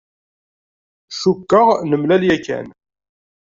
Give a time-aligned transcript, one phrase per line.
[1.21, 2.67] Cukkeɣ nemlal yakan.